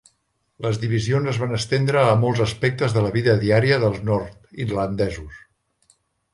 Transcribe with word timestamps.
Les 0.65 0.77
divisions 0.85 1.29
es 1.33 1.39
van 1.41 1.53
estendre 1.57 2.01
a 2.07 2.15
molts 2.23 2.41
aspectes 2.47 2.97
de 2.97 3.05
la 3.09 3.13
vida 3.19 3.37
diària 3.45 3.79
dels 3.87 4.03
nord-irlandesos. 4.11 5.41